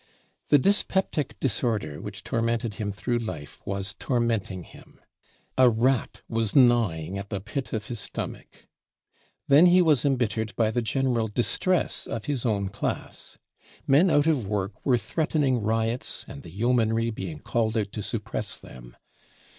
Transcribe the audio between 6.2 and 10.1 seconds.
was gnawing at the pit of his stomach." Then he was